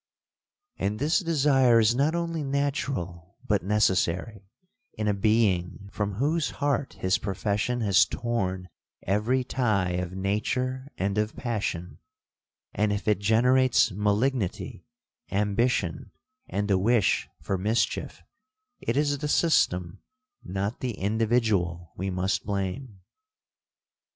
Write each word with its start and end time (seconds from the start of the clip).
And 0.77 0.97
this 0.97 1.19
desire 1.19 1.79
is 1.79 1.93
not 1.93 2.15
only 2.15 2.41
natural 2.43 3.37
but 3.45 3.61
necessary, 3.61 4.49
in 4.93 5.07
a 5.07 5.13
being 5.13 5.89
from 5.91 6.15
whose 6.15 6.49
heart 6.57 6.93
his 6.93 7.19
profession 7.19 7.81
has 7.81 8.05
torn 8.07 8.67
every 9.03 9.43
tie 9.43 9.91
of 9.91 10.13
nature 10.15 10.87
and 10.97 11.19
of 11.19 11.35
passion; 11.35 11.99
and 12.73 12.91
if 12.91 13.07
it 13.07 13.19
generates 13.19 13.91
malignity, 13.91 14.87
ambition, 15.29 16.09
and 16.47 16.67
the 16.67 16.79
wish 16.79 17.29
for 17.39 17.55
mischief, 17.59 18.23
it 18.79 18.97
is 18.97 19.19
the 19.19 19.27
system, 19.27 20.01
not 20.43 20.79
the 20.79 20.97
individual, 20.97 21.93
we 21.95 22.09
must 22.09 22.43
blame. 22.43 23.01